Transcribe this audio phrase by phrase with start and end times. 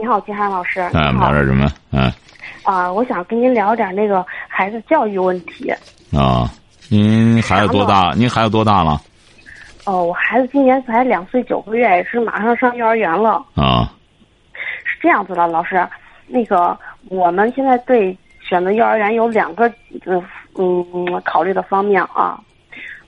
[0.00, 0.80] 你好，金山老师。
[0.80, 1.66] 哎，我们聊点什么？
[1.90, 2.10] 啊。
[2.64, 5.70] 啊，我想跟您聊点那个孩子教育问题。
[6.16, 6.50] 啊，
[6.88, 8.14] 您孩子多大？
[8.16, 8.98] 您孩子多大了？
[9.84, 13.44] 哦，我孩子今年才两岁九个月，也是马上上幼儿园了。
[13.54, 13.92] 啊。
[14.84, 15.86] 是这样子的，老师，
[16.26, 16.74] 那个
[17.10, 19.68] 我们现在对选择幼儿园有两个
[20.06, 20.24] 嗯
[20.56, 22.40] 嗯考虑的方面啊。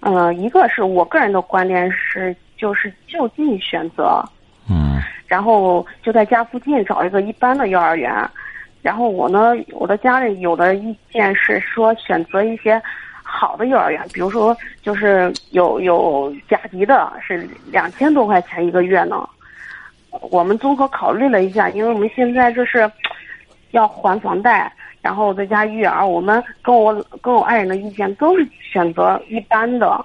[0.01, 4.23] 嗯，一个是我个人的观点是，就是就近选择。
[4.69, 5.01] 嗯。
[5.33, 8.13] 然后就在家附近找一个一般的幼儿园。
[8.83, 12.79] 然后我呢，我的家里有的意见是说选择一些
[13.23, 19.27] 好的幼儿园，比如说就是有有甲级的，是两千多块钱一个月呢。
[20.31, 22.91] 我们综合考虑了一下，因为我们现在就是
[23.71, 30.05] 要还房贷，然后在家育儿，我们跟我跟我爱人的意见都是选择一般的。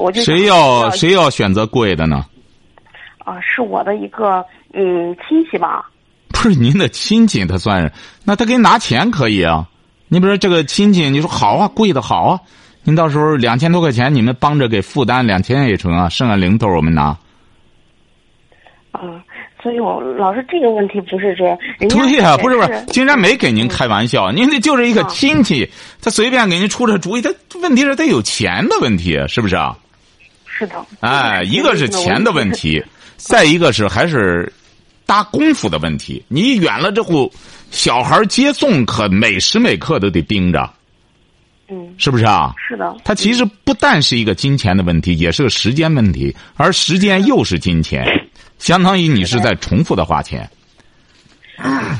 [0.00, 2.24] 我就谁要谁要选择贵的呢？
[3.24, 5.88] 啊，是我的一个嗯亲戚吧。
[6.32, 7.92] 不是您的亲戚，他算是
[8.24, 9.68] 那他给你拿钱可以啊。
[10.08, 12.40] 你比如说这个亲戚，你说好啊，贵的好啊，
[12.82, 17.16] 您到时候两千多块钱，你们帮着给负担两千也成啊，剩下零头我们拿。
[18.90, 19.00] 啊，
[19.62, 21.56] 所以我老师这个问题不是这，
[21.88, 25.70] 对呀，不是不是，竟然没给您开玩笑，您这就是一个亲戚，
[26.02, 27.30] 他随便给您出这主意，他
[27.62, 29.76] 问题是他有钱的问题，是不是啊？
[30.44, 30.74] 是的。
[31.00, 32.84] 哎，一个是钱的问题，
[33.22, 34.52] 再一个是还是。
[35.04, 37.30] 搭功夫的问题，你远了之后，
[37.70, 40.70] 小孩接送可每时每刻都得盯着，
[41.68, 42.54] 嗯，是不是啊？
[42.56, 42.96] 是的。
[43.04, 48.06] 它其实不但是一个金钱的问题，也是个时间问题，而时间又是金钱，
[48.58, 50.48] 相当于你是在重复的花钱。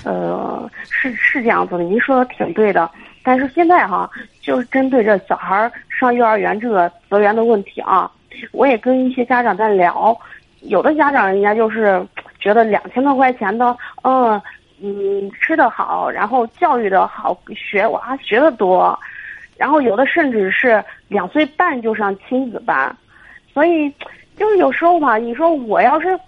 [0.05, 2.89] 呃，是是这样子的，您说的挺对的。
[3.23, 4.09] 但是现在哈，
[4.41, 8.11] 就是针对这小孩上幼儿园这个资源的问题啊，
[8.53, 10.17] 我也跟一些家长在聊，
[10.63, 12.05] 有的家长人家就是。
[12.43, 14.43] 觉得两千多块钱的，嗯
[14.83, 18.99] 嗯，吃的好，然后教育的好，学娃学的多，
[19.57, 22.93] 然后有的甚至是两岁半就上亲子班，
[23.55, 23.89] 所以
[24.37, 26.19] 就是有时候吧，你说我要是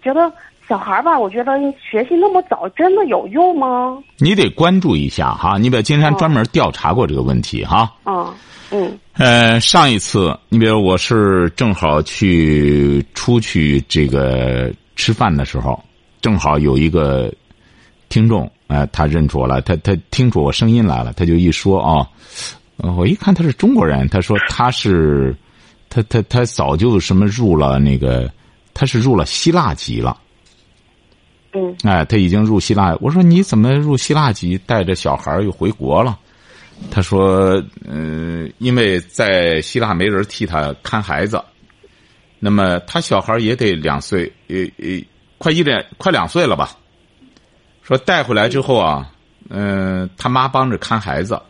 [0.00, 0.32] 觉得
[0.68, 3.98] 小孩吧，我觉得学习那么早真的有用吗？
[4.18, 7.92] 你得关注一下哈，你比如金山专门调查过这个问题哈。
[8.04, 8.34] 嗯
[8.70, 8.98] 嗯。
[9.14, 14.72] 呃，上一次你比如我是正好去出去这个。
[14.96, 15.82] 吃饭的时候，
[16.20, 17.28] 正好有一个
[18.08, 22.08] 听众，哎，他认出我了，他他听出我声音来了，他就一说啊，
[22.76, 25.34] 我一看他是中国人，他说他是，
[25.90, 28.30] 他他他早就什么入了那个，
[28.72, 30.16] 他是入了希腊籍了，
[31.54, 36.18] 嗯，哎，他已经入希腊，我说你怎么入希腊籍，带着小孩又回国了？
[36.90, 41.40] 他说，嗯，因为在希腊没人替他看孩子。
[42.40, 45.02] 那么他小孩也得两岁，呃呃，
[45.38, 46.76] 快一点，快两岁了吧？
[47.82, 49.10] 说带回来之后啊，
[49.48, 51.40] 嗯，他妈帮着看孩子，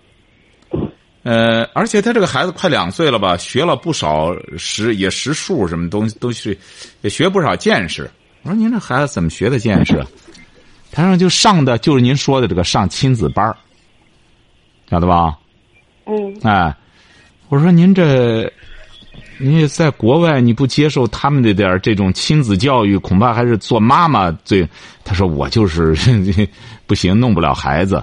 [1.22, 6.56] 呃，而且他这个孩子快两岁了吧，学了不少识也识数，什么东西都是，
[7.00, 8.08] 也学不少见识。
[8.44, 10.04] 我说您这孩子怎么学的见识？
[10.92, 13.54] 他说就上的就是您说的这个上亲子班
[14.88, 15.36] 晓得吧？
[16.06, 16.38] 嗯。
[16.42, 16.74] 哎，
[17.48, 18.50] 我说您这。
[19.36, 24.66] 你在国外你不接受他们的点这种亲子教育，恐怕还是做妈妈最。
[25.02, 25.92] 他说我就是
[26.86, 28.02] 不行，弄不了孩子。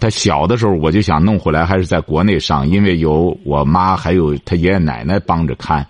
[0.00, 5.86] 他小的时候我就想弄回来，还是在国内上，因为有我妈还有他爷爷奶奶帮着看。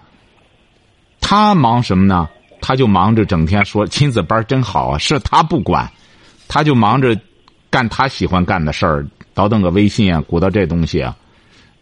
[1.22, 2.28] 他忙什么呢？
[2.66, 5.88] 他就忙着整天说亲子班真好啊，是他不管，
[6.48, 7.16] 他就忙着
[7.70, 11.14] 干他喜欢干的事儿，倒腾个微信啊，鼓捣这东西啊。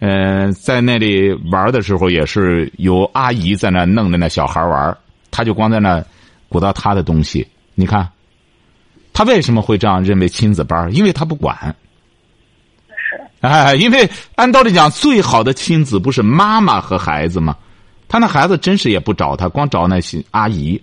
[0.00, 4.94] 嗯，在那里玩的时候，也是有阿姨在那弄着那小孩玩，
[5.30, 6.04] 他就光在那
[6.50, 7.48] 鼓捣他的东西。
[7.74, 8.06] 你看，
[9.14, 10.94] 他为什么会这样认为亲子班？
[10.94, 11.74] 因为他不管。
[12.88, 13.18] 是。
[13.40, 17.56] 哎，因为按道理讲，最好的亲子不是妈妈和孩子吗？
[18.14, 20.80] 他那孩子真是也不找他，光找那些阿姨。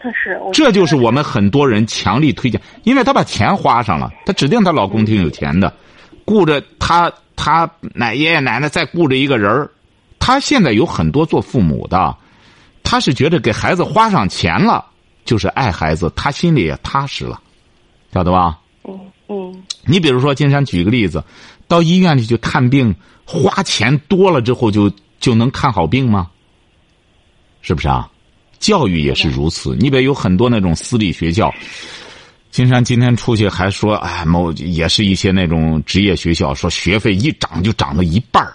[0.00, 0.40] 是。
[0.52, 5.74] 这就是我们很多人强力推荐，因为她把钱花上了，她指定她老公挺有钱的，
[6.24, 9.68] 顾着她她奶爷爷奶奶再顾着一个人儿，
[10.20, 12.16] 他现在有很多做父母的，
[12.84, 14.84] 他是觉得给孩子花上钱了，
[15.24, 17.40] 就是爱孩子，他心里也踏实了，
[18.14, 18.56] 晓得吧？
[18.84, 18.96] 嗯
[19.26, 19.62] 嗯。
[19.84, 21.24] 你比如说，金山举个例子，
[21.66, 22.94] 到医院里去看病，
[23.24, 24.88] 花钱多了之后就
[25.18, 26.30] 就能看好病吗？
[27.66, 28.08] 是不是啊？
[28.60, 29.74] 教育也是如此。
[29.76, 31.52] 你比如有很多那种私立学校，
[32.52, 38.54] 金山今天出去还说，哎，某也是一些那种职业学校，说学费一涨就涨了一半儿。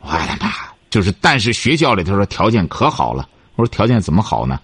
[0.00, 0.52] 我的妈！
[0.90, 3.28] 就是，但是学校里头说条件可好了。
[3.56, 4.60] 我说条件怎么好呢？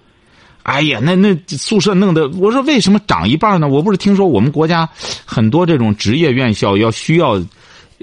[0.62, 3.66] 哎呀，那那宿舍弄的，我说为什么涨一半呢？
[3.66, 4.88] 我不是听说我们国家
[5.24, 7.36] 很多这种职业院校要需要，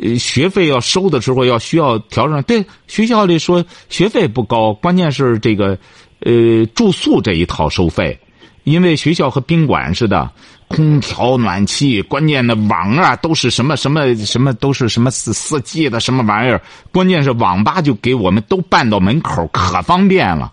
[0.01, 2.42] 呃，学费要收的时候要需要调整。
[2.44, 5.78] 对，学校里说学费不高，关键是这个，
[6.22, 8.19] 呃，住宿这一套收费，
[8.63, 10.31] 因为学校和宾馆似的，
[10.68, 16.62] 空调、暖气，关键的网啊都是什么什么什么都是什么四四 G 的什么玩意儿，
[16.92, 20.51] 关键是网吧就给我们都办到门口，可方便了。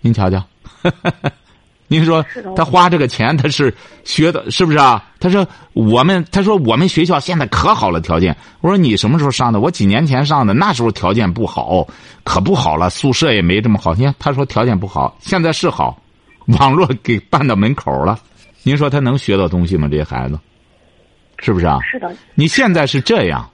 [0.00, 0.44] 您瞧瞧。
[1.86, 2.24] 您说
[2.56, 3.72] 他花这个钱，他是
[4.04, 5.04] 学的，是不是啊？
[5.20, 8.34] 他说我们，他说我们学校现在可好了条件。
[8.62, 9.60] 我说你什么时候上的？
[9.60, 11.86] 我几年前上的，那时候条件不好，
[12.24, 13.94] 可不好了，宿舍也没这么好。
[13.94, 16.00] 你看他说条件不好，现在是好，
[16.46, 18.18] 网络给办到门口了。
[18.62, 19.86] 您说他能学到东西吗？
[19.86, 20.38] 这些孩子，
[21.38, 21.78] 是不是啊？
[21.82, 22.10] 是的。
[22.34, 23.48] 你现在是这样，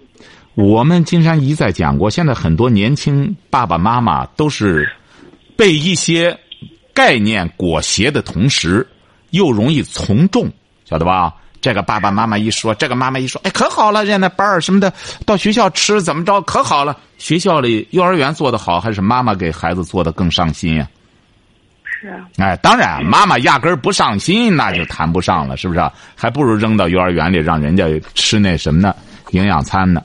[0.55, 4.89] 我们金山一再讲过，现在很多年轻爸爸妈妈都是
[5.57, 6.39] 被一些。
[7.01, 8.87] 概念裹挟的同时，
[9.31, 10.47] 又容易从众，
[10.85, 11.33] 晓得吧？
[11.59, 14.93] 这个爸爸妈妈一说，这个妈妈一说，哎，可好了，人家那班儿什么的，
[15.25, 16.95] 到学校吃怎么着，可好了。
[17.17, 20.87] 学校里幼儿园做的好，还是妈妈给孩子做的更上心呀？
[21.85, 22.29] 是啊。
[22.37, 25.81] 哎，当然，妈妈压根儿不上心，那就谈不上了，是不是？
[26.15, 28.95] 还不如扔到幼儿园里，让人家吃那什么呢？
[29.31, 30.05] 营养餐呢？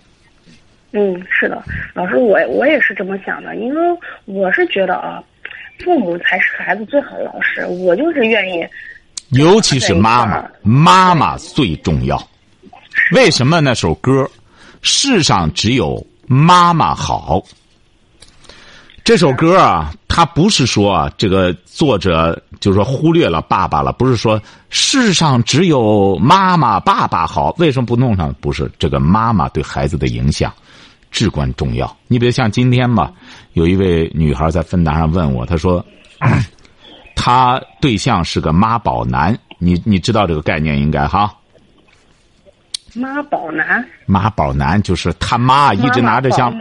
[0.94, 1.62] 嗯，是的，
[1.94, 3.81] 老师，我我也是这么想的，因为
[4.24, 5.21] 我是觉得啊。
[5.83, 8.66] 父母才是孩子最好的老师，我就是愿意。
[9.30, 12.22] 尤其是妈妈，妈妈最重要。
[13.12, 14.30] 为什么那首歌？
[14.81, 17.44] 世上只有妈妈好。
[19.04, 28.33] 这首歌啊，它不是说这个作者就是说忽略了爸爸了，不是说世上只有妈妈爸爸好，为什么不弄上？
[28.42, 30.54] 不是这个妈妈对孩子的影响。
[31.15, 31.97] 至关重要。
[32.09, 33.09] 你比如像今天吧，
[33.53, 35.83] 有一位女孩在芬达上问我，她说，
[37.15, 39.33] 她对象是个妈宝男。
[39.57, 41.33] 你你知道这个概念应该哈？
[42.94, 43.83] 妈宝男。
[44.06, 46.51] 妈宝男就是他妈一直拿着像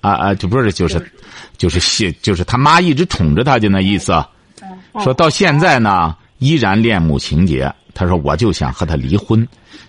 [0.00, 1.12] 啊啊，就不是就是，
[1.56, 4.12] 就是谢就是他妈一直宠着他，就那意思。
[5.04, 7.72] 说到现在呢，依然恋母情节。
[7.94, 9.46] 他说我就想和他离婚。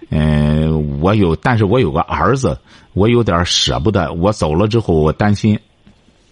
[0.09, 2.57] 嗯，我有，但是我有个儿子。
[2.94, 5.59] 我有点舍不得，我走了之后，我担心。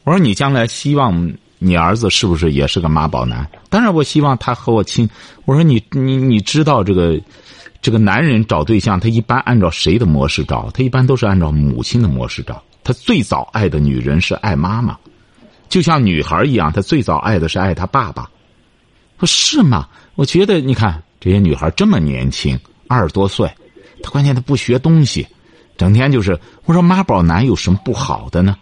[0.04, 3.50] 我说你将来希望你儿子是不是也是个妈宝男？
[3.68, 5.10] 当然，我希望他和我亲。
[5.46, 7.20] 我说你你你知道这个，
[7.82, 10.70] 这个男人找对象，他一般按照谁的模式找？
[10.72, 12.62] 他一般都是按照母亲的模式找。
[12.84, 14.96] 他最早爱的女人是爱妈妈，
[15.68, 18.30] 就像女孩一样，他最早爱的是爱他爸爸。
[19.18, 19.88] 说是吗？
[20.14, 23.50] 我觉得你看这些女孩这么年轻，二十多岁，
[24.04, 25.26] 她关键她不学东西。
[25.78, 28.58] 整天就是我说妈宝男有什么不好的呢？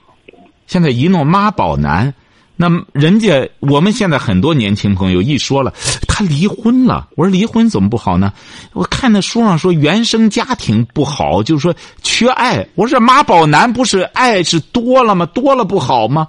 [0.67, 2.13] 现在一弄妈宝男，
[2.56, 5.73] 那人家我们现在很多年轻朋友一说了，
[6.07, 7.07] 他离婚了。
[7.15, 8.33] 我说离婚怎么不好呢？
[8.73, 11.73] 我看那书上说原生家庭不好，就是说
[12.03, 12.67] 缺爱。
[12.75, 15.25] 我说妈宝男不是爱是多了吗？
[15.28, 16.28] 多了不好吗？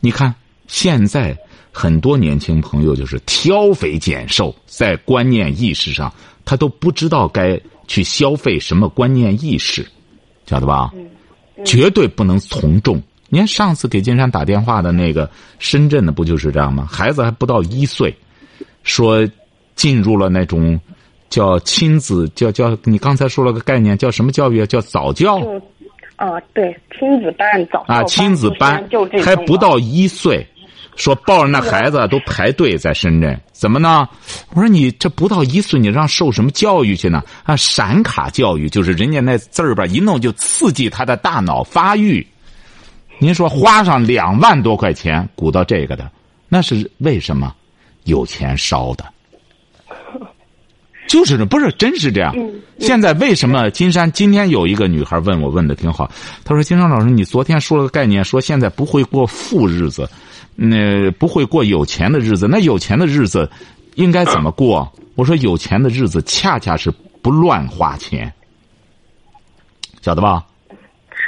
[0.00, 0.34] 你看
[0.66, 1.36] 现在
[1.76, 6.10] 很多年轻朋友就是挑肥拣瘦，在观念意识上
[6.44, 9.84] 他都不知道该去消费什么观念意识。
[10.46, 10.92] 晓得吧？
[11.64, 13.02] 绝对不能从众。
[13.28, 15.28] 你看上次给金山打电话的那个
[15.58, 16.86] 深圳的，不就是这样吗？
[16.88, 18.14] 孩子还不到一岁，
[18.84, 19.26] 说
[19.74, 20.78] 进入了那种
[21.28, 24.64] 叫亲子，叫叫你刚才说了个概念，叫什么教育？
[24.66, 25.38] 叫早教。
[26.16, 28.88] 啊，对，亲子班早啊，亲子班
[29.24, 30.46] 还不到一岁。
[30.96, 34.08] 说抱着那孩子都排队在深圳，怎么呢？
[34.50, 37.22] 我说你这不到一岁，你让受什么教育去呢？
[37.42, 42.26] 啊，闪卡教育就是人家那字儿吧，一弄就刺激他的大脑发育。
[43.18, 46.10] 您说花上两万多块钱鼓捣这个的，
[46.48, 47.54] 那是为什么？
[48.04, 49.04] 有钱烧的，
[51.08, 52.34] 就是不是真是这样？
[52.78, 56.10] 现在为什么金山今天有一个女孩问我问的挺好，
[56.44, 60.08] 她说金山老师，你昨天说了个概念，说现在不会过富日子。
[60.56, 63.50] 那不会过有钱的日子，那有钱的日子
[63.96, 64.88] 应该怎么过？
[65.16, 68.32] 我说有钱的日子恰恰是不乱花钱，
[70.00, 70.46] 晓得吧？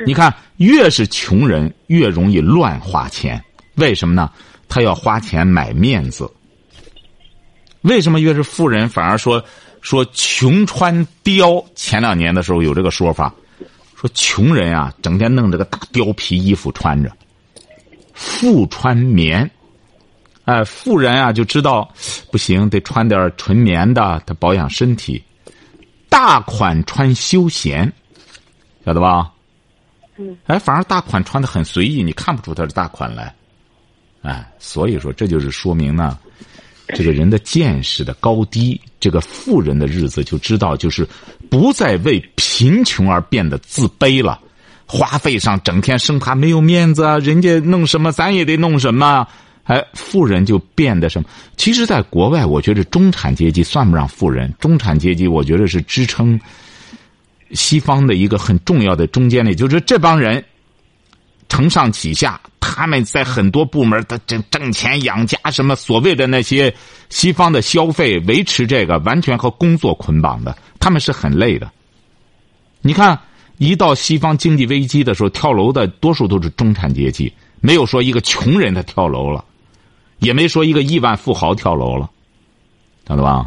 [0.06, 3.42] 你看，越是穷人越容易乱花钱，
[3.75, 4.30] 为什么呢？
[4.68, 6.30] 他要花钱买面子。
[7.80, 9.45] 为什么越是富人反而说
[9.80, 11.64] 说穷穿貂。
[11.75, 13.35] 前两年的时候有这个说法，
[13.95, 17.11] 说穷人啊，整天弄这个大貂皮衣服穿着，
[18.14, 19.50] 富穿棉。
[20.45, 21.92] 哎，富人啊就知道
[22.30, 25.23] 不行，得穿点纯棉的，他保养身体。
[26.09, 27.92] 大款穿休闲，
[28.85, 29.33] 晓得吧？
[30.16, 30.37] 嗯。
[30.47, 33.35] 哎，反而大款穿的很随意，你看不出他是大款来。
[34.23, 36.18] 哎，所以说这就是说明呢，
[36.88, 38.80] 这个人的见识的高低。
[38.98, 41.06] 这个富人的日子就知道，就是
[41.48, 44.40] 不再为贫穷而变得自卑了，
[44.86, 49.26] 花费上整天生怕没有面子啊，人家弄什么咱也得弄什么。
[49.64, 51.28] 哎，富人就变得什么？
[51.56, 54.52] 其实，在国外，我觉得中产阶级算不上富人。
[54.60, 56.40] 中产阶级，我觉得是支撑
[57.50, 60.44] 西方的一个很重要的中间的，就是这帮人
[61.48, 66.74] 承上启下，他们在很多部门的挣挣钱养家，什么所谓的那些
[67.08, 71.70] 西方的消费维持这个，完全和工作捆绑的，他们是很累的。
[72.80, 73.18] 你看，
[73.58, 79.44] 一到西方经济危机的时候，跳楼的多数都是中产阶级，没有说一个穷人他跳楼了。
[80.18, 82.08] 也没说一个亿万富豪跳楼了，
[83.06, 83.44] 晓得吧？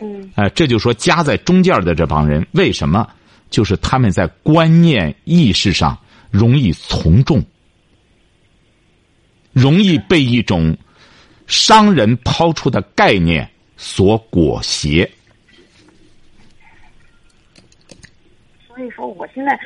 [0.00, 0.30] 嗯。
[0.36, 3.04] 哎，这就说夹在中间的这帮人为什么？
[3.50, 5.98] 就是他们在观念意识上
[6.32, 7.40] 容易从众，
[9.52, 10.76] 容易被一种
[11.46, 15.08] 商人抛出的概念所裹挟。
[18.66, 19.56] 所以说，我现在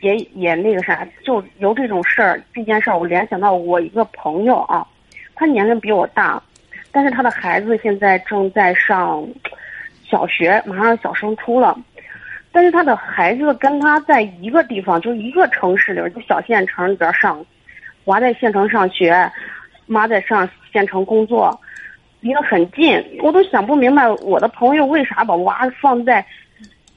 [0.00, 4.86] 也也那个啥，就由这种事儿这件事儿，我联想到我一个朋友啊。
[5.34, 6.42] 他年龄比我大，
[6.92, 9.28] 但是他的孩子现在正在上
[10.08, 11.78] 小学，马上小升初了。
[12.56, 17.44] 但是他的孩子跟他在一个地方，就一个城市里，就小县城里边上，
[18.06, 19.30] 娃在县城上学，
[19.84, 21.60] 妈在上县城工作，
[22.20, 22.98] 离得很近。
[23.22, 26.24] 我都想不明白，我的朋友为啥把娃放在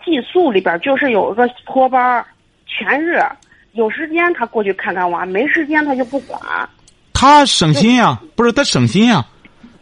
[0.06, 2.26] 寄宿里边，就是有一个托班，
[2.66, 3.22] 全日
[3.74, 6.40] 有时间他过去看看娃，没时间他就不管。
[7.14, 9.26] 他省心呀，不是他省心呀，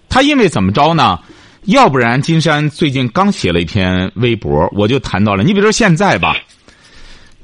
[0.10, 1.20] 他因为怎么着呢？
[1.68, 5.44] 要不然金山最近刚写了一篇微博，我就谈到了。
[5.44, 6.38] 你比如说现在吧，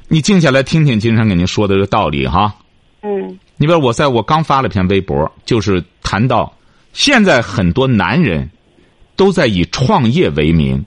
[0.08, 2.56] 你静下来听听金山给您说的这个道理哈。
[3.01, 3.38] 嗯。
[3.58, 6.51] 你比如我在我刚发了篇微博，就是谈到
[6.94, 8.50] 现在很多男人
[9.18, 10.84] 都在以创业为名，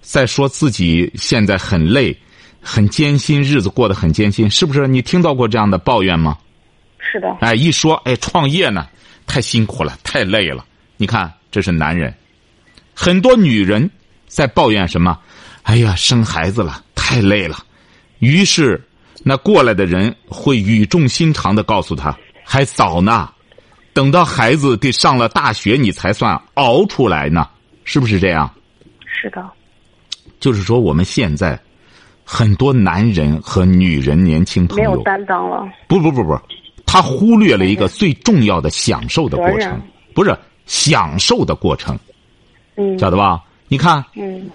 [0.00, 2.16] 在说自己现在很累、
[2.60, 4.88] 很艰辛，日子过得很艰辛，是不是？
[4.88, 6.36] 你听到过这样的抱怨吗？
[6.98, 8.88] 是的，哎，一说哎，创业呢，
[9.24, 10.64] 太辛苦了，太累了。
[10.96, 12.12] 你看，这是男人，
[12.94, 13.90] 很多女人
[14.26, 15.18] 在抱怨什么？
[15.62, 17.56] 哎呀，生孩子了，太累了。
[18.18, 18.80] 于是，
[19.22, 23.30] 那过来的人会语重心长的告诉他，还早呢，
[23.92, 27.48] 等到孩子得上了大学，你才算熬出来呢，
[27.84, 28.52] 是不是这样？
[29.06, 29.44] 是的。
[30.40, 31.58] 就是说，我们现在
[32.24, 35.68] 很多男人和女人、年轻朋友没有担当了。
[35.86, 36.36] 不不不不。
[36.84, 39.80] 他忽略了一个最重要的享受的过程，
[40.12, 41.96] 不是享受的过程，
[42.76, 43.42] 嗯，晓得吧？
[43.68, 44.50] 你看，嗯，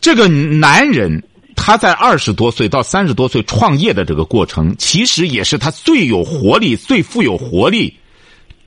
[0.00, 1.22] 这个男人
[1.54, 7.96] 他在二十多岁到三十多岁创业的这个过程，其实也是他最有活力、最富有活力、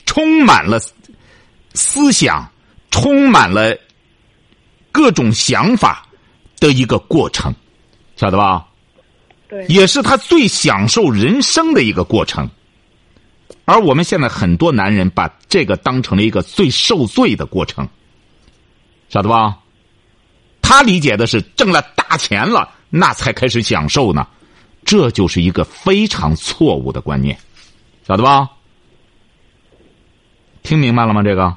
[0.05, 0.79] 充满了
[1.73, 2.49] 思想、
[2.91, 3.77] 充满了
[4.91, 6.07] 各种想法
[6.59, 7.53] 的一个过程，
[8.15, 8.65] 晓得吧？
[9.47, 12.49] 对也是他最享受人生的一个过程，
[13.65, 17.87] 而我们现在很多男人把这个当成了一个最受罪的过程，
[19.09, 19.57] 晓得吧？
[20.61, 24.27] 他理解的是挣了大钱了，那才开始享受呢，
[24.83, 27.37] 这就是一个非常错误的观念，
[28.07, 28.49] 晓得吧？
[30.63, 31.21] 听明白了吗？
[31.21, 31.55] 这个？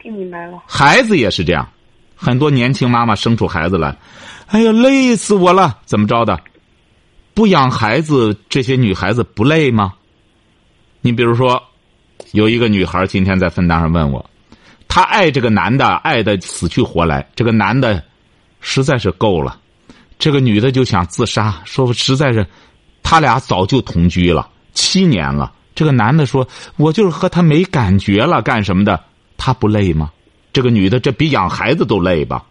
[0.00, 0.62] 听明白了。
[0.66, 1.68] 孩子也是这样，
[2.14, 3.96] 很多年轻妈妈生出孩子来，
[4.46, 6.40] 哎呀，累死我了，怎么着的？
[7.34, 9.94] 不养孩子，这些女孩子不累吗？
[11.06, 11.62] 你比如说，
[12.32, 14.28] 有一个女孩今天在分单上问我，
[14.88, 18.02] 她爱这个男的爱的死去活来，这个男的
[18.60, 19.56] 实在是够了，
[20.18, 22.44] 这个女的就想自杀，说实在是，
[23.04, 29.00] 他俩早就同居了七年了，这个男的说，我就是和他没感觉了，干什么的？
[29.36, 30.10] 他不累吗？
[30.52, 32.44] 这个女的这比养孩子都累吧？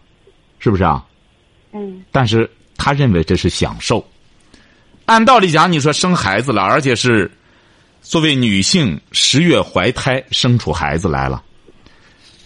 [0.58, 1.04] 是不是啊？
[1.74, 2.02] 嗯。
[2.10, 4.02] 但是他认为这是享受。
[5.04, 7.30] 按道理讲，你说生孩子了，而且是
[8.08, 11.42] 作为女性十月怀胎生出孩子来了，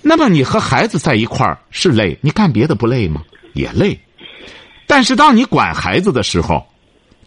[0.01, 3.23] 那么你和孩子在一块儿是累，你干别的不累吗？
[3.53, 3.99] 也累。
[4.87, 6.67] 但是当你管孩子的时候，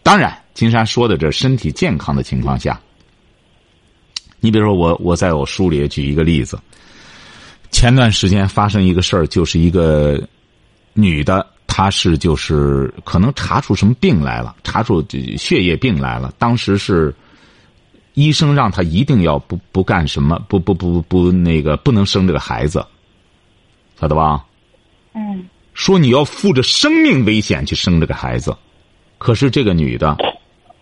[0.02, 2.82] 当然，金山说的这身体健康的情况下，
[4.40, 6.60] 你比如说我，我在我书里也举一个例子，
[7.70, 10.20] 前段时间发生一个事儿，就是一个
[10.94, 15.06] 女的，她是就是可能查出什么病来了，查出
[15.38, 16.34] 血液病来了。
[16.40, 17.14] 当时是
[18.14, 22.86] 医生让她一定要不不干什么，不不不不那个不能生这个孩子，
[24.00, 24.46] 晓得吧？
[25.14, 28.56] 嗯说你要负着生命危险去生这个孩子，
[29.18, 30.16] 可是这个女的，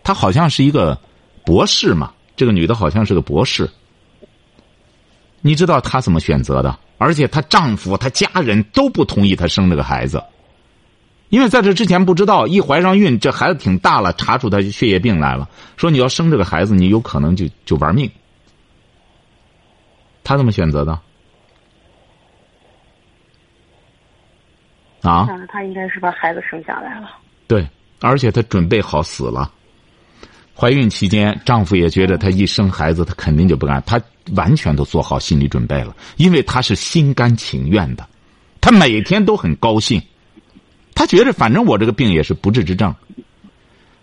[0.03, 0.99] 她好像是一个
[1.45, 3.69] 博士嘛，这个女的好像是个博士。
[5.39, 6.77] 你知道她怎么选择的？
[6.97, 10.21] 而且她丈夫、她家人都不同意她生这个孩子，
[11.31, 18.11] 因为在这之前不知道，一怀上孕，这孩子挺大了，查出他血液病来了，说你要生这个孩子，你有可能就就玩命。
[20.25, 20.91] 他怎么选择的？
[25.01, 25.25] 啊？
[25.25, 27.09] 想着他应该是把孩子生下来了。
[27.47, 27.65] 对，
[28.01, 29.49] 而且她准备好死了。
[30.53, 33.99] 怀孕期间，丈夫也觉得她一生孩子，她肯定就不干，她
[34.35, 38.05] 完全都做好心理准备了，因为她是心甘情愿的，
[38.59, 39.99] 她每天都很高兴，
[41.01, 42.93] 他觉得反正我这个病也是不治之症，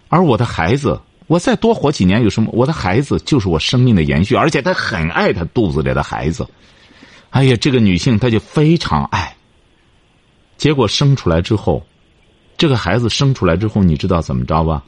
[0.09, 2.51] 而我的孩子，我再多活几年有什么？
[2.53, 6.45] 我的孩子就是我生命的延续，而且他很爱他肚子里的孩子。
[7.31, 9.37] 哎呀，这个女性她就非常爱。
[10.57, 11.87] 结果生出来之后，
[12.57, 14.83] 这个孩子生出来之后，你知道怎么着吧？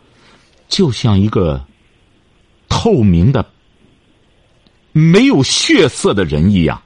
[0.67, 1.65] 就像一个
[2.69, 3.49] 透明的、
[4.91, 6.83] 没有血色的人一样。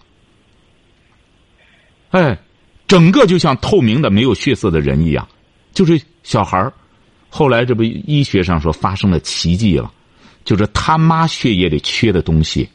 [2.11, 2.39] 哎，
[2.87, 5.27] 整个就像透明的、没有血色的人一样，
[5.73, 6.73] 就是小孩儿。
[7.29, 9.91] 后来这不医学上说发生了奇迹了，
[10.45, 12.69] 就是他妈血液里缺的东西，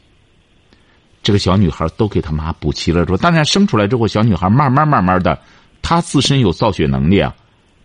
[1.22, 5.38] 这个小女孩都给他妈补齐了之后，当然生出来之后，小女孩慢慢慢慢的。
[5.82, 7.34] 她自身有造血能力啊，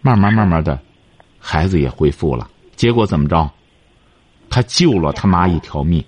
[0.01, 0.77] 慢慢慢慢的，
[1.39, 2.50] 孩子也恢复了。
[2.75, 3.50] 结果怎么着？
[4.50, 6.03] 他救了他妈一条命。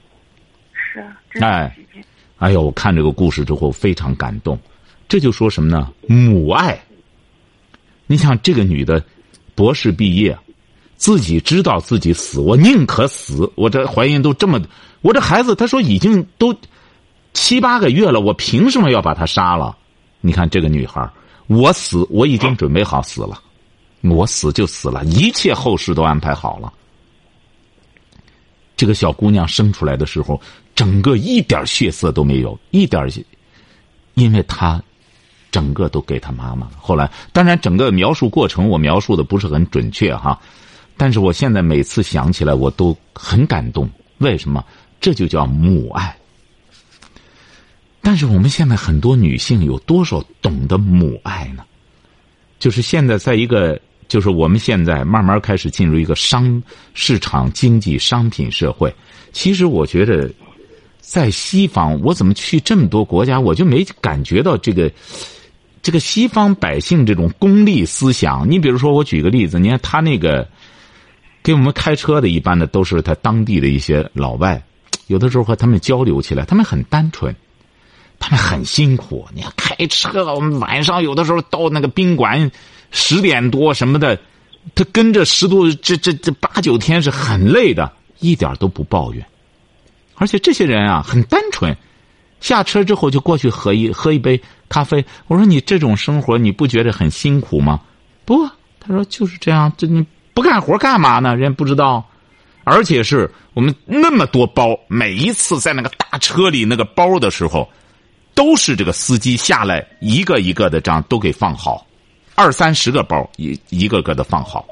[0.74, 1.18] 是啊。
[1.42, 1.78] 哎，
[2.38, 2.62] 哎呦！
[2.62, 4.60] 我看这个故事之后非常感动。
[5.08, 5.92] 这就说什么呢？
[6.08, 6.80] 母爱。
[8.08, 9.04] 你想这个女的，
[9.56, 10.38] 博士毕业，
[10.96, 13.52] 自己知道自己死，我宁可死。
[13.56, 14.62] 我这怀孕都这么，
[15.02, 16.56] 我这孩子，他说已经都
[17.34, 19.78] 七八个月了，我凭什么要把她杀了？
[20.22, 21.10] 你看这个女孩。
[21.48, 23.42] 我死，我已经准备好死了，
[24.02, 26.74] 我死就死了，一切后事都安排好了。
[28.76, 30.42] 这个小姑娘生出来的时候，
[30.76, 33.10] 整个一点血色都没有，一点，
[34.16, 34.84] 因为她
[35.58, 36.74] 整个都给他妈妈了。
[36.80, 40.40] 后来，当然整个描述过程我描述的不是很准确哈，
[40.96, 43.90] 但是我现在每次想起来我都很感动。
[44.20, 44.64] 为什么？
[45.02, 46.16] 这就叫母爱。
[48.04, 51.64] 但是我们现在很多女性有多少懂得母爱呢？
[52.60, 56.62] 就是现在在一个，就是我们现在慢慢开始进入一个商
[56.94, 58.94] 市场经济商品社会。
[59.32, 60.32] 其实我觉得，
[61.00, 64.92] 在西方，我怎么去这么多国家，我就没感觉到这个
[65.82, 68.50] 这个西方百姓这种功利思想。
[68.50, 70.48] 你比如说，我举个例子，你看他那个
[71.42, 74.62] 给我们开车的，一般的都是他当地的一些老外，
[75.08, 77.36] 有的时候和他们交流起来，他们很单纯。
[78.20, 82.50] 他们很辛苦，你看开车，我们晚上有的时候到那个宾馆，
[82.90, 84.20] 十点多什么的，
[84.74, 89.24] 他跟着十多这这这八九天是很累的，一点都不抱怨。
[90.16, 91.78] 而且这些人啊很单纯，
[92.40, 95.04] 下车之后就过去喝一喝一杯咖啡。
[95.28, 97.80] 我说你这种生活你不觉得很辛苦吗？
[98.26, 98.48] 不，
[98.80, 101.36] 他说就是这样，这你不干活干嘛呢？
[101.36, 102.04] 人家不知道，
[102.64, 107.70] 而且是我们那么多包，每一次在那个大车里那个包的时候。
[108.38, 111.84] 都是这个司机下来一个一个的这样都给放好，
[112.36, 114.64] 二三十个包一一个个的放好。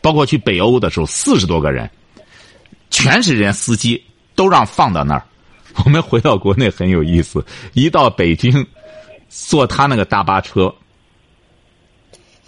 [0.00, 1.90] 包括去北欧的时候，四十多个人，
[2.88, 4.02] 全是人司机
[4.34, 5.22] 都让放到那儿。
[5.84, 8.66] 我们回到国内很有意思，一到北京，
[9.28, 10.74] 坐他那个大巴车。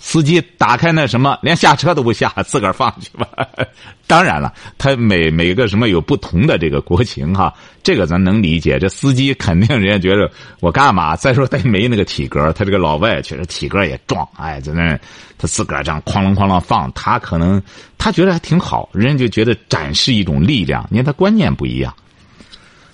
[0.00, 3.26] 司机打开那什么，连下车都不下，自个儿放去吧。
[4.06, 8.78] 当然了，他每每个什么有不同的这个国情哈，这个咱能理解。
[8.78, 11.16] 这司机肯定人家觉得我干嘛？
[11.16, 14.96] 再说他没那个体格，他这个老外确实体格也壮，哎，在那
[15.36, 17.60] 他自个儿这样哐啷哐啷放，他可能
[17.98, 20.86] 他觉得还挺好，人家就觉得展示一种力量。
[20.92, 21.92] 你看他观念不一样，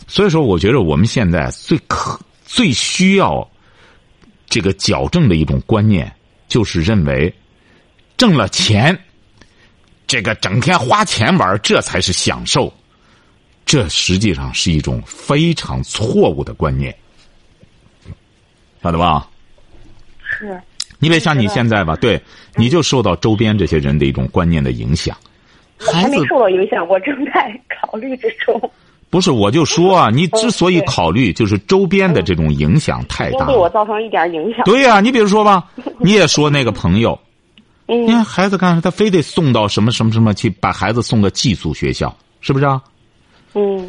[0.07, 3.49] 所以说我觉得我们现在最可最需要
[4.47, 6.13] 这个矫正的一种观念。
[6.47, 7.35] 就是认为，
[8.17, 8.97] 挣了钱，
[10.07, 12.73] 这个整天花钱玩，这才是享受。
[13.65, 16.95] 这实际上是一种非常错误的观念，
[18.83, 19.29] 晓得吧？
[20.23, 20.61] 是。
[21.01, 22.21] 你别像你现在吧，对，
[22.55, 25.17] 你就受到周边这些人的一种观念的影响。
[25.77, 28.71] 还没受到影响，我正在考虑之中。
[29.15, 33.47] 不是，我就说啊，你之所以考虑，就是周边的这种影响太大。
[33.47, 34.65] 对我造成一点影响。
[34.65, 35.65] 对呀、你比如说吧，
[36.03, 37.17] 你也说那个朋友，
[37.87, 42.83] 你看嗯孩子干啥，他非得送到什么什么什么去，把孩子送到寄宿学校，是不是啊？
[43.55, 43.89] 嗯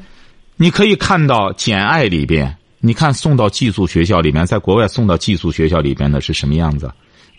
[0.58, 6.88] 你可以看到《简爱》里边，你看送到寄宿学校里面，在国外送到寄宿学校里边的是什么样子？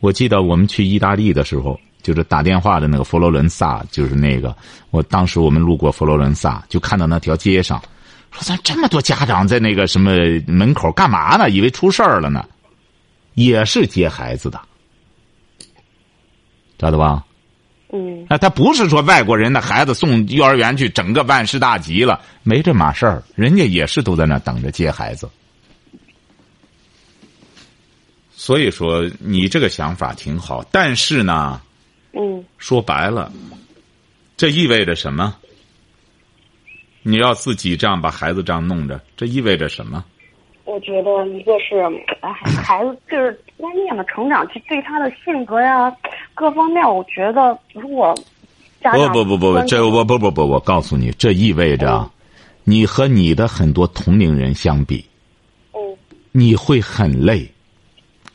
[0.00, 4.54] 我记得我们去意大利的时候，就是打电话的那个佛罗伦萨，就是那个，
[4.90, 7.82] 我当时我们路过佛罗伦萨，就看到那条街上，
[8.30, 10.12] 说咱这么多家长在那个什么
[10.46, 11.50] 门口干嘛呢？
[11.50, 12.44] 以为出事儿了呢，
[13.35, 14.61] 也是接孩子的，
[16.78, 17.24] 知道吧？
[17.92, 23.22] 嗯啊，他不是说外国人的孩子送幼儿园去，整个万事大吉了，没这码事儿。
[23.37, 25.28] 人家也是都在那等着接孩子。
[28.46, 31.61] 所以说，你这个想法挺好，但是呢，
[32.12, 33.32] 嗯说白了，
[34.37, 35.35] 这意味着什么？
[37.02, 40.04] 你要自己这样把孩子这样弄着，这意味着什么？
[40.64, 41.80] 我觉得一个是，
[42.20, 45.92] 哎，孩子就是观念的成长，去对他的性格呀，
[46.32, 48.14] 各方面，我觉得如果
[48.80, 52.12] 家不长不不不，这我不不不，我告诉你，这意味着啊，
[52.62, 55.04] 你和你的很多同龄人相比，
[55.72, 55.80] 嗯
[56.30, 57.44] 你会很累。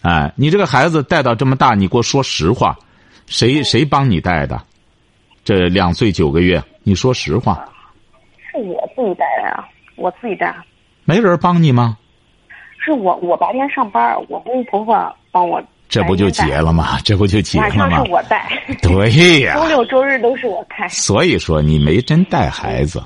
[0.02, 2.76] 哎，你这个孩子带到这么大，你给我说实话，
[3.28, 4.62] 谁谁帮你带的？
[5.44, 7.66] 这两岁九个月，你说实话，
[8.52, 10.56] 是我自己带的呀，我自己带，
[11.06, 11.98] 没人帮你吗？
[12.84, 16.98] 是我我白天上班，我公公婆婆帮我， 这不就结了吗？
[17.04, 18.12] 这不就结了吗晚上是？
[18.12, 18.50] 我带，
[18.82, 20.88] 对呀、周六周日都是我开。
[20.88, 23.04] 所以说你没真带孩子，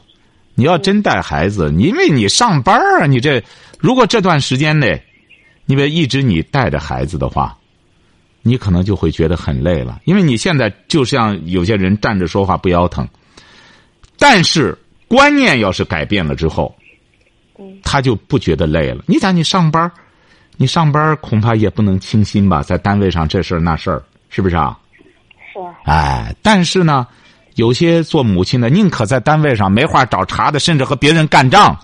[0.56, 3.44] 你要真带孩子，因为你上班啊，你这
[3.80, 5.02] 如果这段时间内，
[5.65, 7.58] 你别一直你带着孩子的话，
[8.41, 13.08] 你可能就会觉得很累了，因为你现在就像有些人站着说话不腰疼，
[14.19, 16.75] 但是观念要是改变了之后，
[17.58, 19.04] 嗯他就不觉得累了。
[19.08, 19.91] 你想，你上班，
[20.58, 24.78] 你上班恐怕也不能清心吧，在单位上这事儿那事儿，是不是啊？
[25.54, 27.08] 是，哎，但是呢，
[27.56, 31.75] 有些做母亲的宁可在单位上没话找茬的，甚至和别人干仗。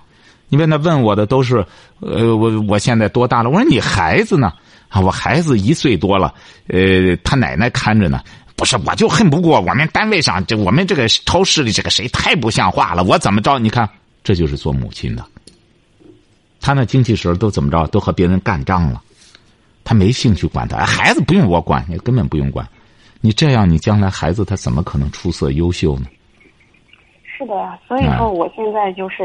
[0.51, 1.65] 你问他问我的都是，
[2.01, 3.49] 呃，我我现在多大了？
[3.49, 4.51] 我说你孩子呢？
[4.89, 6.33] 啊，我孩子一岁多了，
[6.67, 8.21] 呃，他奶奶看着呢。
[8.57, 13.01] 不是，我就恨不过我们单位上这我们这个超市里这个谁太不像话了。
[13.05, 13.57] 我怎么着？
[13.57, 13.89] 你看，
[14.25, 15.25] 这就是做母亲的。
[16.59, 17.87] 他那精气神儿都怎么着？
[17.87, 19.01] 都和别人干仗了。
[19.85, 22.67] 他没兴趣管他，哎孩子不用我管，你根本不用管。
[23.21, 26.07] 你这样，你将来孩子他怎么可能出色优秀呢？
[27.23, 29.15] 是的呀，所以哎说我现在就是。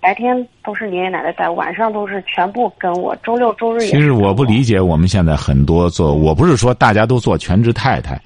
[0.00, 3.14] 白天都是爷爷奶奶带，晚上都是全部跟我。
[3.22, 8.20] 周六周日也其实我不理解我们现在很多做，我不是说大家都做全职太太，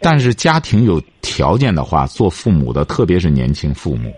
[0.00, 4.10] 但是家庭有条件的话，做父母的，特别是年轻父母，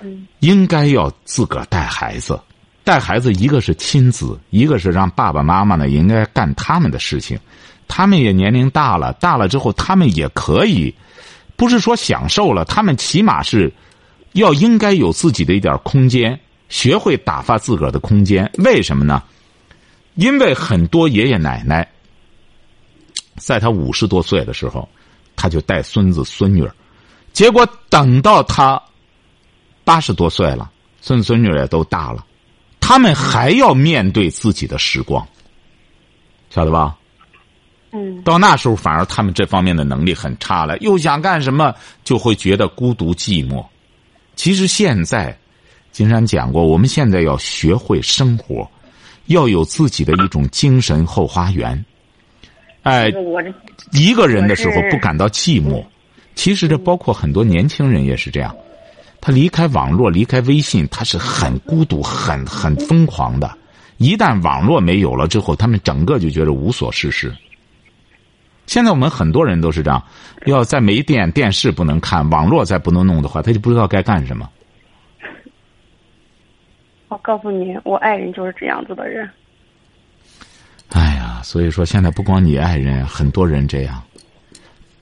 [0.00, 2.38] 嗯应该要自个儿带孩子。
[2.82, 7.38] 带孩子，一个是亲子，一个是让爸爸妈妈呢应该干他们的事情。
[7.86, 10.92] 他们也年龄大了，大了之后他们也可以，
[11.56, 13.70] 不是说享受了，他们起码是
[14.32, 16.38] 要应该有自己的一点空间，
[16.68, 18.50] 学会打发自个儿的空间。
[18.58, 19.22] 为什么呢？
[20.14, 21.88] 因为很多爷爷奶奶，
[23.36, 24.88] 在他五十多岁的时候，
[25.36, 26.74] 他就带孙子孙女儿，
[27.32, 28.80] 结果等到他
[29.84, 32.26] 八十多岁了，孙子孙女也都大了，
[32.80, 35.26] 他们还要面对自己的时光，
[36.50, 36.96] 晓得吧？
[37.92, 43.64] 嗯到那时候，反而他们这方面的能力很差了，又想干什么，就会觉得孤独寂寞。
[44.36, 45.36] 其实现在，
[45.92, 48.68] 金山讲过，我们现在要学会生活，
[49.26, 51.84] 要有自己的一种精神后花园。
[52.82, 53.12] 哎，
[53.92, 55.84] 一个人的时候不感到寂寞，
[56.34, 58.56] 其实这包括很多年轻人也是这样。
[59.20, 63.54] 他离开网络，离开微信，他是很孤独、很很疯狂的。
[63.98, 67.30] 一旦网络没有了之后，他们整个就觉得无所事事。
[68.70, 70.00] 现在我们很多人都是这样，
[70.46, 74.48] 要在没电、电视不能看，网络再不能弄的话，他就不知道该干什么。
[77.08, 79.28] 我告诉你，我爱人就是这样子的人。
[80.90, 84.00] 哎呀，所以说现在不光你爱人，很多人这样。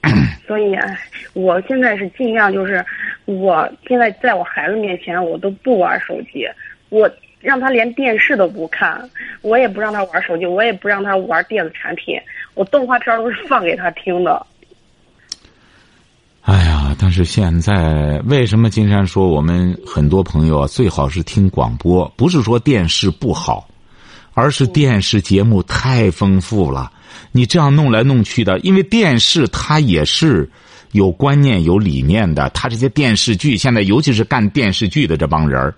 [0.48, 0.86] 所以，啊，
[1.34, 2.82] 我现在是尽量就是，
[3.26, 6.48] 我现在在我孩子面前，我都不玩手机，
[6.88, 8.98] 我让他连电视都不看，
[9.42, 12.18] 我也不让他玩手机，我也不让他玩电子产品，
[12.58, 14.44] 我动画片都是放给他听的。
[16.42, 22.12] 哎呀，但是现在为什么金山说我们很多朋友啊，最好是听广播？
[22.16, 23.68] 不是说电视不好，
[24.34, 26.90] 而是电视节目太丰富了。
[27.30, 30.50] 你这样弄来弄去的，因为电视它也是
[30.92, 32.50] 有观念、有理念的。
[32.50, 35.72] 他这些电视剧，现在尤其是干电视剧的这帮人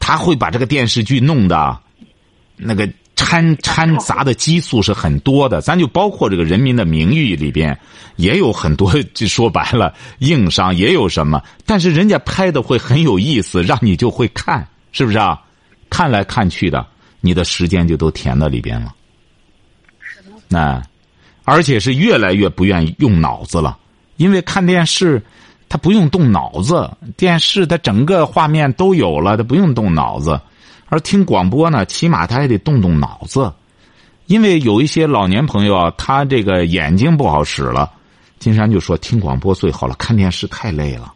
[0.00, 1.78] 他会把这个电视剧弄的，
[2.56, 5.60] 那个掺掺杂的激素是很多的。
[5.60, 7.76] 咱就包括这个《人民的名誉》里边
[8.14, 15.42] 也有很多，就说白了硬伤也有什么，但是人家拍的会很有意思，让你就会看，是不是啊？
[15.90, 16.86] 看来看去的，
[17.20, 18.94] 你的时间就都填到里边了。
[19.98, 20.30] 是的。
[20.46, 20.80] 那，
[21.42, 23.76] 而且是越来越不愿意用脑子了，
[24.16, 25.20] 因为看电视，
[25.68, 30.40] 他不用动脑子，电视它整个画面都有了，他不用动脑子，
[30.88, 33.52] 而听广播呢，起码他还得动动脑子，
[34.26, 37.90] 因为有一些老年朋友啊，他这个眼睛不好使了，
[38.38, 41.12] 金山就说听广播最好了，看电视太累了，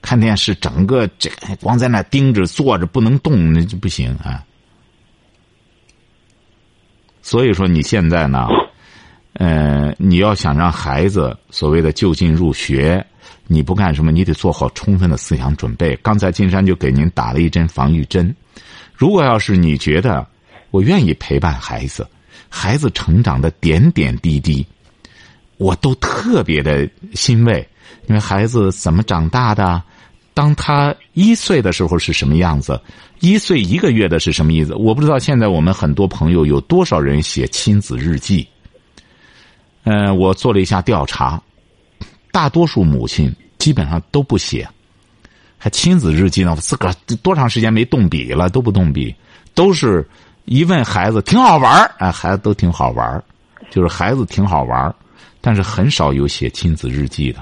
[0.00, 4.44] 看电视整个这光在那盯着坐着不能动，那就不行啊。
[7.22, 8.48] 所以说你现在呢，
[9.34, 13.04] 呃，你要想让孩子所谓的就近入学，
[13.46, 15.96] 你不干什么，你得做好充分的思想准备。
[16.02, 18.34] 刚才金山就给您打了一针防御针。
[19.02, 20.24] 如果要是你觉得
[20.70, 22.06] 我愿意陪伴孩子，
[22.48, 24.64] 孩子成长的点点滴滴，
[25.56, 27.68] 我都特别的欣慰，
[28.06, 29.82] 因为孩子怎么长大的，
[30.34, 32.80] 当他一岁的时候是什么样子，
[33.18, 34.72] 一岁一个月的是什么意思？
[34.76, 38.46] 我不知道现在我们很多朋友有多少人写亲子日记。
[39.82, 41.42] 嗯，我做了一下调查，
[42.30, 44.68] 大多数母亲基本上都不写，
[45.62, 46.56] 还亲子日记呢？
[46.56, 48.50] 自个儿多长时间没动笔了？
[48.50, 49.14] 都不动笔，
[49.54, 50.04] 都是
[50.44, 53.22] 一问孩子挺好玩儿，哎，孩子都挺好玩儿，
[53.70, 54.92] 就是孩子挺好玩儿，
[55.40, 57.40] 但是很少有写亲子日记的。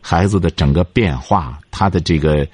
[0.00, 2.44] 孩子的整个变化，他的这个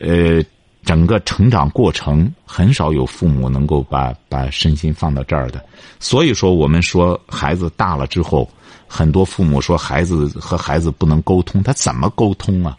[0.00, 0.42] 呃
[0.86, 5.62] 整个成长过程，很少有父母能够把把身心放到这儿的。
[5.98, 8.48] 所以说，我们说孩子大了之后，
[8.88, 12.74] 很多父母说孩子和孩子不能沟通，他怎么沟通啊？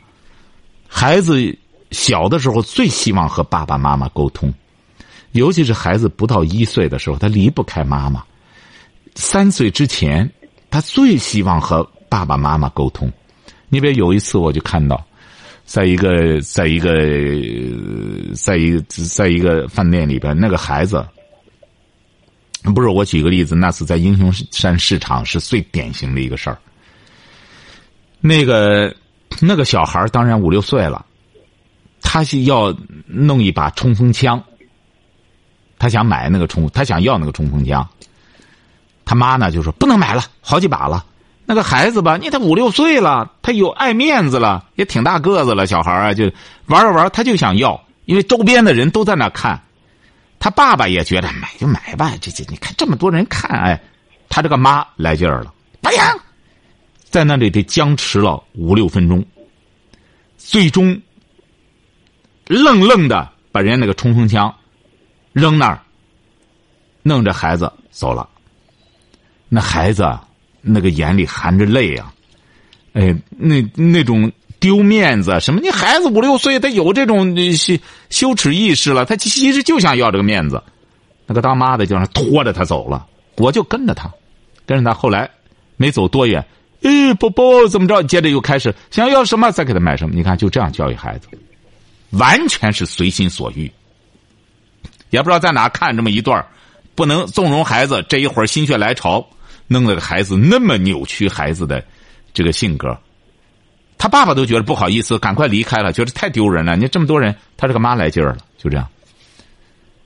[0.93, 1.57] 孩子
[1.91, 4.53] 小的时候最希望和爸爸妈妈沟通，
[5.31, 8.21] 尤其是孩子不到一岁的时候，他离不开妈妈。
[9.15, 10.29] 三岁之前，
[10.69, 13.11] 他最希望和爸爸妈妈沟通。
[13.69, 15.01] 你比如有一次，我就看到，
[15.65, 16.91] 在一个在一个
[18.35, 21.05] 在一个在一个饭店里边，那个孩子，
[22.75, 26.57] 不是我举个例子，那次在英雄山市场是最典型的一个事儿。
[28.19, 28.93] 那个
[29.41, 31.05] 那个小孩当然五六岁了，
[32.01, 32.73] 他是要
[33.05, 34.41] 弄一把冲锋枪，
[35.79, 37.87] 他想买那个冲，他想要那个冲锋枪，
[39.03, 41.05] 他妈呢就说不能买了，好几把了。
[41.43, 46.31] 那个孩子吧，你他五六岁了，他有爱面子了，也挺大个子了，小孩啊，就
[46.67, 49.59] 玩着玩，他就想要，因为周边的人都在那看，
[50.39, 53.81] 他爸爸也觉得买就买吧，这这你看这么多人看，哎，
[54.29, 55.51] 他这个妈来劲儿了，
[55.81, 55.99] 不行，
[57.09, 59.25] 在那里得僵持了五六分钟，
[60.51, 61.01] 最终
[62.45, 64.53] 愣愣的把人家那个冲锋枪
[65.31, 65.81] 扔那儿，
[67.03, 68.27] 弄着孩子走了，
[69.47, 70.05] 那孩子。
[70.63, 72.13] 那个眼里含着泪啊，
[72.93, 75.59] 哎，那那种丢面子什么？
[75.59, 77.73] 你孩子五六岁，他有这种羞
[78.11, 80.61] 羞耻意识了，他其实就想要这个面子。
[81.25, 84.07] 那个当妈的就让拖着他走了，我就跟着他，
[84.67, 84.93] 跟着他。
[84.95, 85.27] 后来
[85.77, 86.45] 没走多远，
[86.83, 88.01] 哎，宝宝怎么着？
[88.03, 90.15] 接着又开始想要什么，再给他买什么。
[90.15, 91.27] 你看，就这样教育孩子，
[92.11, 93.71] 完全是随心所欲。
[95.09, 96.45] 也不知道在哪看这么一段
[96.95, 98.03] 不能纵容孩子。
[98.09, 99.25] 这一会儿心血来潮。
[99.67, 101.81] 弄了个孩子那么扭曲，孩子的
[102.33, 102.97] 这个性格，
[103.97, 106.75] 他爸爸都觉得不好意思，赶快离开了，觉得太丢人了。
[106.75, 108.85] 你这么多人，他这个妈来劲儿了，就这样。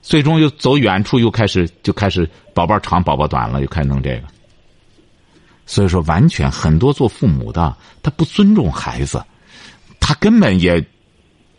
[0.03, 4.21] 最终又走远处，又开始就开始宝宝长宝宝短了，又开始弄这个。
[5.65, 9.23] 所以说，完全很多做父母的，他不尊重孩子，
[9.99, 10.85] 他根本也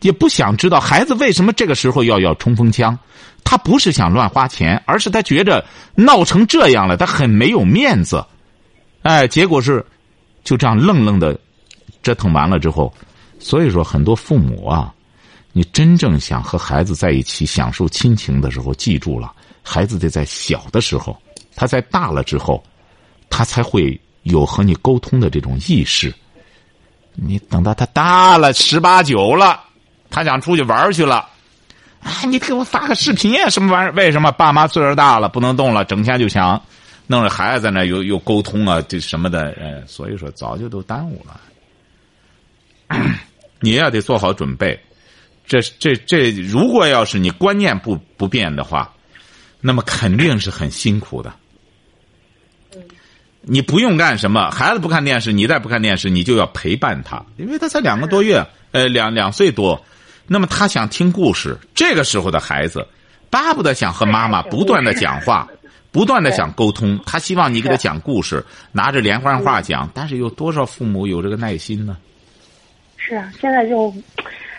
[0.00, 2.98] 也不想知道孩子为什么这个时候要要冲锋枪。
[3.48, 5.64] 他不是想乱花钱，而是他觉着
[5.94, 8.24] 闹成这样了，他很没有面子。
[9.02, 9.86] 哎，结果是
[10.42, 11.38] 就这样愣愣的
[12.02, 12.92] 折腾完了之后，
[13.38, 14.92] 所以说很多父母啊，
[15.52, 21.16] 你真正想和孩子在一起享受亲情的时候，记住了，孩子得在小的时候，
[21.54, 22.60] 他在大了之后，
[23.30, 26.12] 他才会有和你沟通的这种意识。
[27.14, 29.60] 你等到他大了十八九了，
[30.10, 31.28] 他想出去玩去了。
[32.02, 33.48] 啊，你给我发个视频呀？
[33.48, 33.92] 什么玩意儿？
[33.92, 36.62] 为什么爸妈岁数大了不能动了，整天就想
[37.06, 39.50] 弄着孩子在那又又沟通啊，这什么的？
[39.58, 41.40] 呃，所以说早就都耽误了。
[43.60, 44.78] 你也得做好准备。
[45.46, 48.92] 这这这，如果要是你观念不不变的话，
[49.60, 51.32] 那么肯定是很辛苦的。
[53.48, 59.80] 你不用干什么，孩子不看电视，你再不看电视，你就要陪伴他，因为他才两个多月，呃，两两岁多，
[60.26, 62.84] 那么他想听故事，这个时候的孩子，
[63.30, 65.46] 巴不得想和妈妈不断的讲话，
[65.92, 71.96] 不断的想沟通，他希望你给他讲故事，拿着连环画讲，但是有多少父母有这个耐心呢？
[72.96, 73.94] 是啊，现在就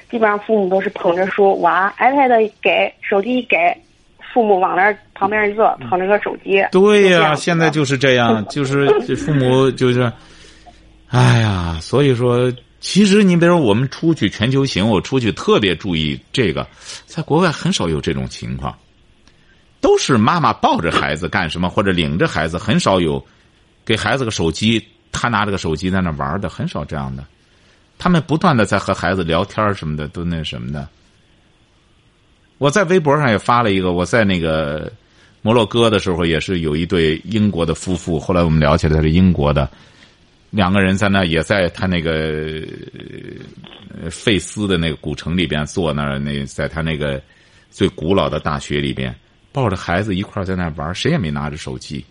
[0.09, 3.57] 基本上父母都是捧着书，娃 iPad 一给，手机一给，
[4.33, 6.63] 父母往那儿旁边一坐，捧着个手机。
[6.71, 10.11] 对呀、现在就是这样， 就是这父母就是，
[11.09, 16.65] 哎呀，所以说，其实你比如说我们出去全球行，我出去特别注意这个，
[17.05, 18.77] 在国外很少有这种情况，
[19.81, 23.23] 都是妈妈抱着孩子干什么，或者领着孩子，很少有
[23.83, 27.23] 给孩子个手机，他拿着个手机在那玩的，很少这样的。
[27.99, 30.87] 他们不断的在和孩子聊天什么的，都那什么的。
[32.59, 34.91] 我在微博上也发了一个，我在那个
[35.47, 38.19] 摩洛哥的时候，也是有一对英国的夫妇。
[38.19, 39.71] 后来我们聊起来，他是英国的，
[40.49, 42.67] 两个人在那也在他那个
[44.11, 47.21] 费斯的那个古城里边坐那儿，那在他那个
[47.69, 49.15] 最古老的大学里边，
[49.53, 52.03] 抱着孩子一块在那玩，谁也没拿着手机。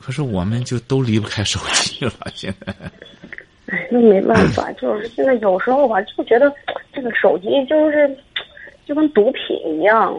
[0.00, 2.74] 可是我们就都离不开手机了，现在。
[3.66, 6.52] 哎，那没办法，就是现在有时候吧，就觉得
[6.92, 8.18] 这个手机就是
[8.84, 10.12] 就跟毒品一样。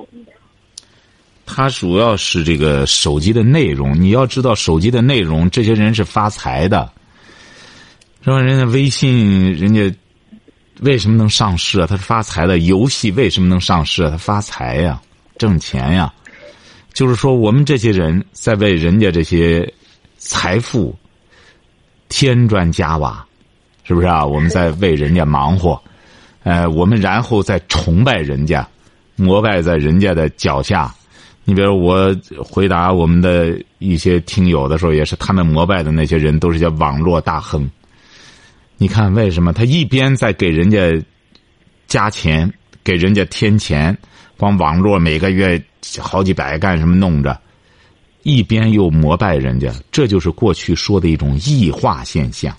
[1.50, 6.92] 它主要是这个手机的内容，你要知道手机的内容，这些人是发财的，
[8.22, 8.40] 是吧？
[8.40, 9.92] 人家微信，人家
[10.82, 11.88] 为什么能上市啊？
[11.88, 12.60] 他是发财的。
[12.60, 14.12] 游戏为什么能上市啊？
[14.12, 15.02] 他发财呀，
[15.38, 16.14] 挣钱呀。
[16.94, 19.72] 就是说，我们这些人在为人家这些
[20.18, 20.94] 财富
[22.10, 23.26] 添砖加瓦，
[23.86, 24.24] 是不是啊？
[24.24, 25.82] 我们在为人家忙活，
[26.44, 28.68] 呃，我们然后再崇拜人家，
[29.16, 30.94] 膜拜在人家的脚下。
[31.50, 37.66] 你比如我回答我们的一些听友的时候，也是他们膜拜的那些人都是些网络大亨。
[38.76, 40.78] 你看为什么他一边在给人家
[41.88, 42.52] 加钱，
[42.84, 43.98] 给人家添钱，
[44.36, 45.64] 光网络每个月
[46.00, 47.40] 好几百干什么弄着，
[48.24, 52.54] 一边又膜拜人家，这就是过去说的一种异化现象。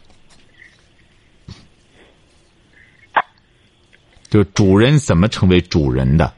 [4.31, 6.33] 就主人怎么成为主人的？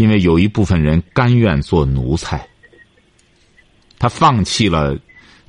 [0.00, 2.48] 因为有一部分人甘愿做奴才，
[3.98, 4.98] 他放弃了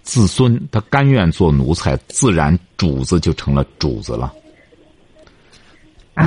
[0.01, 4.33] 自尊，他甘愿做奴才，自然主子就成了主子了。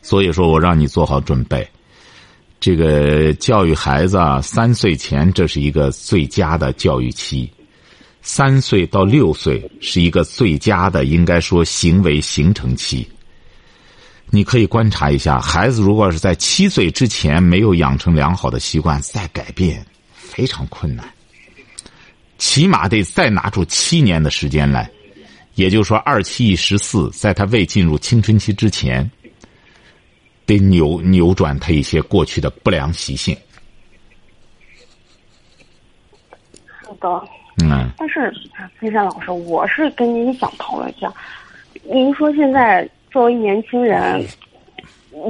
[0.00, 1.68] 所以说我让你做好准备，
[2.60, 7.50] 这个教育孩子啊，三岁前这是一个最佳的教育期，
[8.22, 13.04] 三岁到六岁是一个最佳的，应该说行为形成期。
[14.32, 21.04] 你可以观察一下，孩子如果是在七岁之前没有养成良好的习惯，再改变非常困难，
[22.38, 24.88] 起码得再拿出七年的时间来，
[25.56, 29.10] 也就是说二七一十四，在他未进入青春期之前，
[30.46, 33.36] 得扭扭转他一些过去的不良习性。
[36.82, 37.28] 是的，
[37.64, 38.32] 嗯，但是
[38.80, 41.12] 金山老师，我是跟您想讨论一下，
[41.82, 44.24] 您说现在作为年轻人，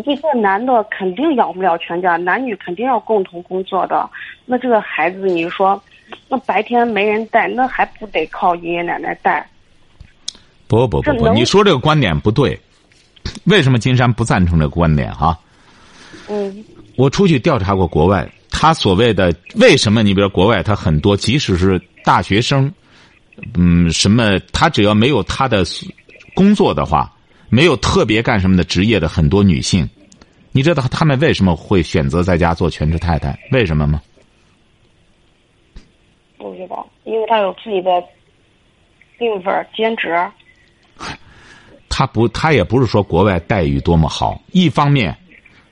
[0.07, 4.09] 一个男的肯定养不了全家，男女肯定要共同工作的。
[4.45, 5.83] 那这个孩子，你说，
[6.29, 9.47] 那白天没人带，那还不得靠爷爷奶奶带？
[10.69, 12.59] 不不不不，你说这个观点不对。
[13.45, 15.13] 为什么金山不赞成这个观点？
[15.15, 15.39] 哈，
[16.29, 16.65] 嗯
[16.97, 20.03] 我出去调查过国外，他所谓的为什么？
[20.03, 22.73] 你比如国外，他很多即使是大学生，
[23.55, 25.65] 嗯，什么他只要没有他的
[26.35, 27.13] 工作的话，
[27.51, 29.87] 没有特别干什么的职业的很多女性，
[30.53, 33.39] 你知道她们为什么会选择在家做全职太太？
[33.53, 34.01] 为什么吗？
[36.39, 37.91] 不知道，因为他有自己的
[39.19, 40.09] 另一份兼职。
[41.89, 44.41] 他不，他也不是说国外待遇多么好。
[44.53, 45.15] 一方面，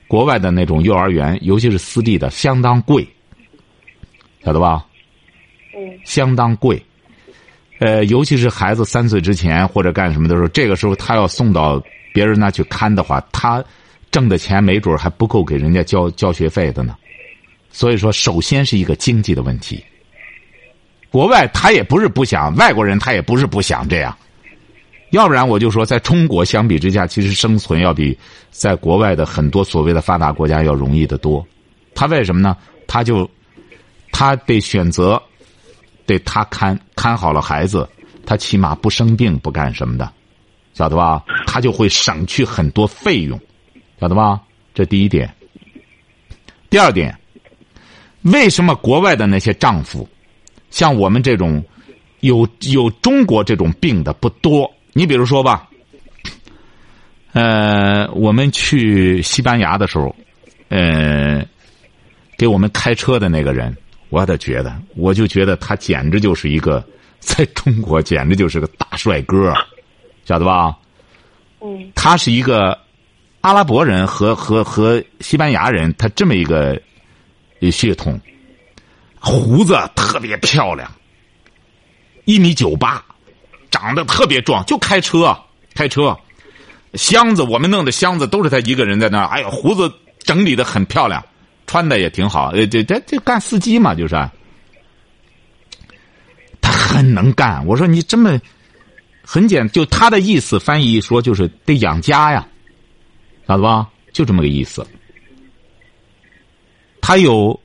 [0.07, 3.07] 国外的那种幼儿园，尤其是私立的，相当贵，
[4.43, 4.85] 晓得吧？
[5.73, 6.79] 嗯相当贵。
[7.79, 11.81] 呃，尤其是孩子三岁之前或者干什么的时候，这个时候他要送到
[12.13, 13.63] 别人那去看的话，他
[14.11, 16.95] 挣的钱没准还不够给人家交交学费的呢。
[17.71, 19.83] 所以说，首先是一个经济的问题。
[21.11, 24.15] 国外他也不是不想，外国人他也不是不想这样。
[25.11, 28.15] 要不然我就说，在中国相比之下，其实生存要比
[28.51, 31.45] 在国外的很多所谓的发达国家要容易得多。
[31.95, 32.55] 他为什么呢？
[32.85, 33.29] 他就
[34.11, 35.21] 他得选择，
[36.13, 37.87] 得他看看好了孩子，
[38.25, 40.11] 他起码不生病不干什么的，
[40.73, 41.23] 晓得吧？
[41.45, 43.39] 他就会省去很多费用，
[43.99, 44.41] 晓得吧？
[44.73, 45.33] 这第一点。
[46.69, 47.17] 第二点，
[48.21, 50.07] 为什么国外的那些丈夫
[50.69, 51.63] 像我们这种
[52.19, 54.71] 有有中国这种病的不多。
[54.93, 55.67] 你比如说吧，
[57.33, 60.15] 呃，我们去西班牙的时候，
[60.67, 61.43] 呃，
[62.37, 63.75] 给我们开车的那个人，
[64.09, 66.83] 我的觉得，我就觉得他简直就是一个
[67.19, 69.53] 在中国简直就是个大帅哥，
[70.25, 70.75] 晓得吧？
[71.61, 71.91] 嗯。
[71.95, 72.77] 他是一个
[73.41, 76.81] 阿拉伯人和和和西班牙人，他这么一个
[77.71, 78.19] 血统，
[79.19, 80.91] 胡子特别漂亮，
[82.25, 83.03] 一米九八，
[83.69, 85.37] 长得特别壮，就开车
[85.75, 86.17] 开车，
[86.95, 91.23] 箱子我们弄的箱子都是他一个人在那儿，哎呀，胡子整理的很漂亮，
[91.69, 94.15] 穿的也挺好，呃，这这这干司机嘛，就是，
[96.59, 97.63] 他很能干。
[97.67, 98.41] 我说你这么。
[99.21, 102.47] 很简，就他的意思，翻译一说就是得养家呀，
[103.47, 103.87] 晓得吧？
[104.11, 104.83] 就这么个意思。
[106.99, 107.59] 他有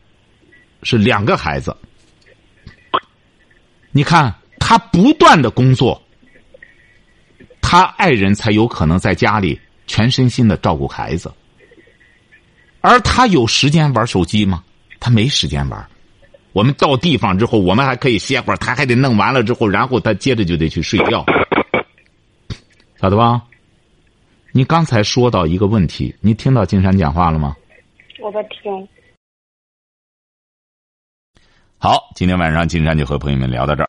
[0.82, 1.74] 是两个孩子，
[3.92, 5.98] 你看他不断的工作，
[7.62, 11.32] 他爱人才有可能在家里全身心的照顾孩子，
[12.86, 14.62] 而他有时间玩手机吗？
[15.00, 15.88] 他没时间玩。
[16.52, 21.24] 我们到地方之后，我们还可以歇会儿，他还得弄完了之后，然后他接着就得去睡觉。
[23.00, 23.42] 晓得吧？
[24.52, 27.56] 你刚才说到一个问题，你听到金山讲话了吗？
[28.20, 28.86] 我在听。
[31.78, 33.88] 好，今天晚上金山就和朋友们聊到这儿。